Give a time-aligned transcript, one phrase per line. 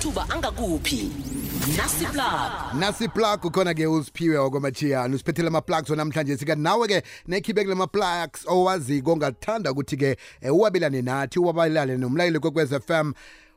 [0.00, 1.12] amathuba angakuphi?
[1.76, 2.74] Nasi plug.
[2.80, 9.12] Nasi plug ukhona ke usiphiwe wakwamachiyana usiphethele ama-plugs namhlanje sika nawe ke nekhibekele ama-plugs owaziko
[9.12, 13.12] ongathanda ukuthi ke eh, uwabelane nathi uwabelane nomlayeli kwekwez FM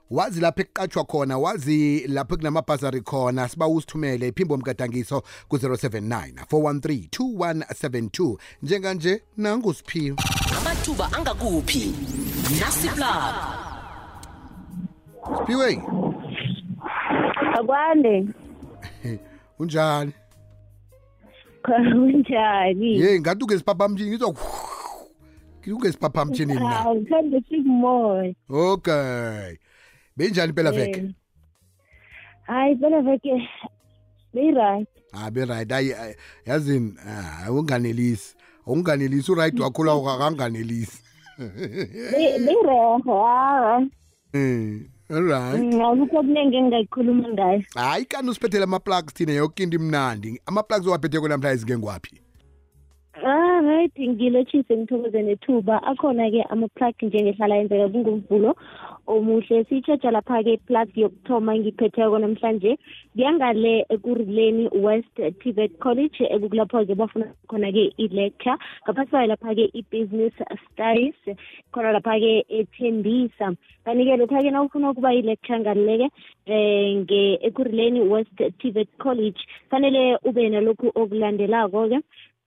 [0.09, 3.47] wazi lapho ekuqatshwa khona wazi lapho kunamabhazari khona.
[3.49, 10.17] Siba usithumele iphimbo mgadangiso ku-079 413 2172 njenganje nangusiphiwe.
[10.57, 11.95] Amathuba angakuphi?
[12.59, 13.63] Nasi plug.
[15.37, 16.02] Siphiwe.
[17.53, 18.25] Akwande.
[19.59, 20.13] Unjani?
[21.63, 24.35] Kunjani ye ngathi ungesiphaphamtshini ngizwa
[25.67, 26.69] ungesiphaphamtshini na?
[26.69, 29.57] Hawu ngithanda sikumoya okay.
[30.17, 31.15] Benjani impela veke
[32.43, 33.49] hayi phela veke
[34.33, 35.71] beyi-right ah be-right.
[35.71, 36.15] Ayi ayi,
[36.45, 38.35] yazini ah, awunganelisi.
[38.67, 41.03] Awunganelisi uright wakho lawo akanganelisi
[44.35, 44.79] Eh,
[45.13, 47.63] alright akukho okuningi engingayikhuluma ngayo.
[47.75, 50.41] Hayi kanti usiphethele ama-plugs thina yoke into imnandi?
[50.45, 51.77] Ama-plugs owaphetheko namhlanje sike
[53.53, 58.55] ngwaphi ah right ngilotshise ngithokoze nethuba akhona-ke ama-plug njengehlala yenzeka kungumvulo
[59.07, 59.65] omuhle.
[59.65, 62.77] Siyitsheja lapha-ke plug yokuthoma ngiphetheko namhlanje.
[63.15, 68.57] Ngiyangale ekurileni west tibet college ekukulapho-ke bafuna khona-ke i-lecture.
[68.87, 70.33] Ngaphasi kwayo lapha-ke i-business
[70.71, 71.37] studies
[71.71, 73.53] khona lapha-ke ethembisa.
[73.85, 76.09] Kanti-ke lokhu-ke na ufuna ukuba i-lecture ngaluleke
[76.47, 77.05] um
[77.47, 81.99] ekurileni west tibet college fanele ube nalokhu okulandelako-ke.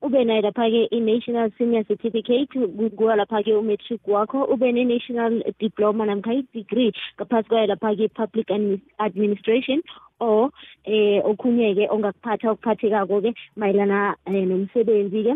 [0.02, 2.52] Ube nayo lapha-ke i-national senior certificate.
[2.96, 4.44] Kuwa lapha-ke umatric wakho.
[4.44, 9.82] Ube ne-national diploma namkha i-degree ngaphasi kwayo lapha-ke i-public admi- administration
[10.20, 10.50] or
[10.84, 15.34] eh okhunye-ke ongakuphatha okuphathekako-ke mayelana eh, nomsebenzi-ke.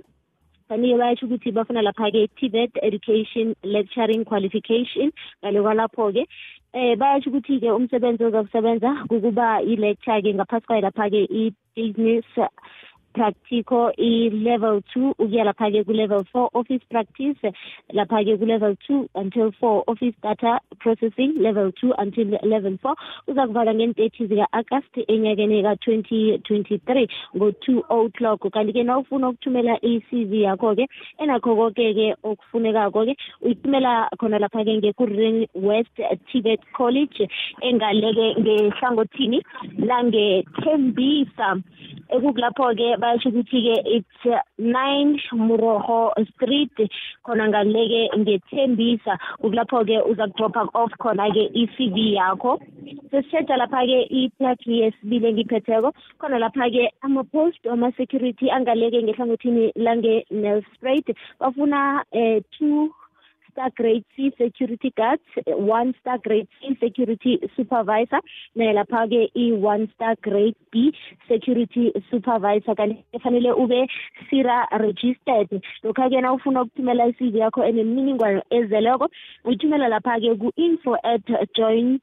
[0.69, 5.11] Kanti-ke bayasho ukuthi bafuna lapha-ke tibet education lecturing qualification
[5.43, 6.27] ngale kwalapho-ke
[6.73, 12.25] eh bayasho ukuthi-ke umsebenzi ozakusebenza kukuba i-lecture-ke ngaphasi kwayo lapha-ke i-business
[13.15, 17.39] practical i-level two ukuya lapha-ke ku-level four office practice
[17.93, 22.95] lapha-ke ku-level two until four office data processing level two until level four.
[23.29, 28.41] Uza kuvala ngeen-thirty zika-agast enyakeni ka-twenty twenty-three ngo-two o'clock.
[28.53, 30.87] Kanti-ke na ufuna ukuthumela i-cv yakho-ke
[31.19, 35.97] enakho koke-ke okufunekako-ke uyithumela khona lapha-ke ngekurin west
[36.33, 37.29] tibet college
[37.63, 39.43] engaleke ngehlangothini
[39.79, 41.63] langethembisa.
[42.15, 46.77] Ekukulapho-ke bayasho ukuthi-ke it's uh, nine muroho street
[47.25, 49.19] khona ngaleke ngethembisa.
[49.41, 52.59] Kukulapho-ke uza kudropha off khona-ke i-cv yakho.
[53.11, 61.17] Sesitsheda lapha-ke iplagi yesibili engiyiphetheko khona lapha-ke ama-post ama-security angaleke ngehlangothini lange-nelspruit.
[61.41, 62.91] Bafuna um two
[63.61, 68.21] star grade C security guards, one star grade C security supervisor,
[68.57, 70.93] naye lapha-ke i-one star grade B
[71.29, 72.75] security supervisor.
[72.75, 73.87] Kanti kufanele ube
[74.31, 75.51] sira registered.
[75.85, 79.09] Lokha-ke na ufuna ukuthumela i-cv yakho enemininingwane ezeleko
[79.45, 82.01] uyithumela lapha-ke ku-info at join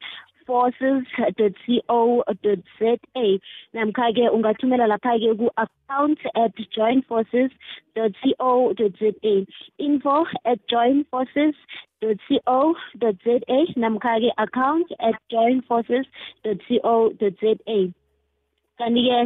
[0.48, 2.92] forces.co.za
[3.76, 9.34] namkha-ke ungathumela lapha-ke ku-account at joinforces.co.za
[9.88, 10.16] info
[10.52, 17.80] at joinforces.co.za namkha-ke account at joinforces.co.za
[18.78, 19.20] kanti-ke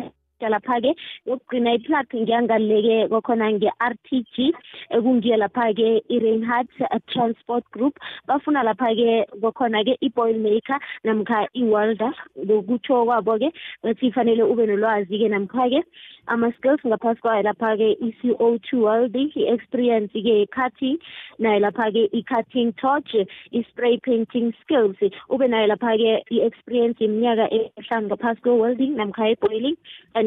[0.49, 0.95] lapha-ke
[1.27, 4.55] yokugcina iplug ngiyangaleke kwakhona nge-rtg
[4.91, 6.69] ekungiyo lapha-ke i-reinhard
[7.13, 7.99] transport group.
[8.27, 12.13] Bafuna lapha-ke kwakhona-ke i-boil maker namkha i-welder.
[12.39, 15.83] Ngokutsho kwabo-ke bathi fanele ube nolwazi-ke namkha-ke
[16.27, 20.99] ama-skills ngaphasi kwayo lapha-ke i-co two welding i-experience-ke ye-cutting
[21.39, 23.15] nayo lapha-ke i-cutting torch
[23.53, 24.97] i-spray painting skills.
[25.31, 29.77] Ube nayo lapha-ke i-experience yeminyaka ehlanu ngaphasi kwe-welding namkha i-boiling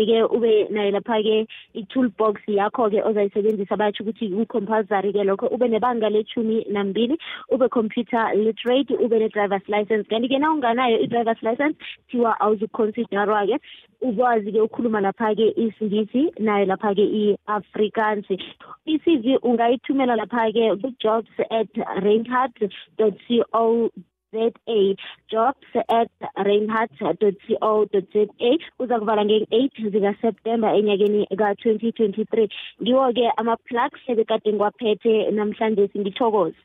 [0.06, 3.78] kanti-ke ube nayo lapha-ke i-toolbox yakho-ke ozayisebenzisa.
[3.78, 7.18] Batsho ukuthi ku-compulsory-ke lokho ube nebanga lethumi nambili
[7.52, 10.08] ube computer literate ube ne-drivers license.
[10.10, 11.78] Kanti-ke na unganayo i-drivers license
[12.10, 13.60] thiwa awuzuconsiderwa-ke
[14.02, 18.26] ukwazi-ke ukukhuluma lapha-ke isingisi nayo lapha-ke i-afrikaans.
[18.86, 21.70] I-cv ungayithumela lapha-ke ku-jobs at
[22.04, 22.54] reinhard
[22.98, 23.90] co
[24.36, 24.52] za
[25.30, 28.26] jobs at reinhard.co.za
[28.80, 32.50] uza kuvala nge-8 zikaseptemba enyakeni ka-2023
[32.82, 36.58] ngiwo-ke ama-plugs ebekade ngiwaphethe namhlanje singithokoza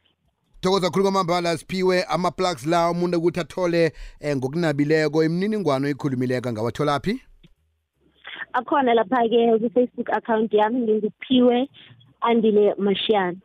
[0.61, 3.93] thokoza khulu kwamambala siphiwe ama-plugs la umuntu ukuthi athole
[4.25, 7.21] um ngokunabileko imininingwane oyikhulumileko ngawatholaphi
[8.53, 11.69] akhona lapha-ke ku-facebook account yami nginguphiwe
[12.21, 13.39] andile mashiyana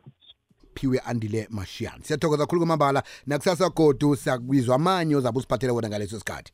[0.78, 6.52] phiwe andile mashiyani siyathokoza khulu kwamambala nakusasa godu siyakwizwa amanye ozabe usiphathele wona ngaleso sikhathi.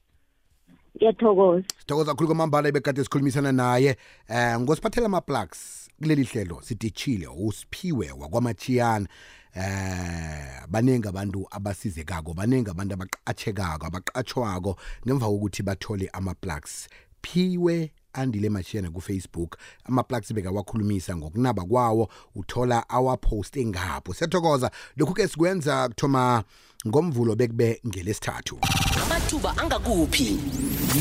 [0.96, 1.64] Ngiyathokoza.
[1.78, 3.96] Sithokoza kakhulu kwamambala ebekade sikhulumisana naye.
[4.28, 9.08] Eh ngosiphathela ama-plugs kuleli hlelo sidishile usiphiwe wakwamachiyana
[9.54, 14.76] eh baningi abantu abasizekako baningi abantu abaqatshekako abaqatshwako
[15.06, 16.88] ngemva kokuthi bathole ama-plugs.
[17.22, 24.70] Phiwe andile mashiyana kufacebook ama-plugs bekawakhulumisa ngokunaba kwawo uthola awaposte ngapho siyathokoza.
[24.96, 26.44] Lokhu-ke sikwenza kuthoma
[26.86, 28.58] ngomvulo bekube ngelesithathu.
[29.02, 30.40] Amathuba angakuphi?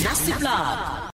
[0.03, 1.01] Nasiplab